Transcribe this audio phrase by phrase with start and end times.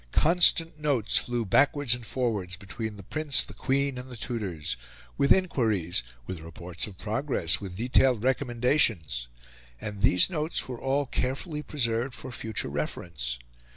[0.17, 4.75] Constant notes flew backwards and forwards between the Prince, the Queen, and the tutors,
[5.15, 9.27] with inquiries, with reports of progress, with detailed recommendations;
[9.79, 13.37] and these notes were all carefully preserved for future reference.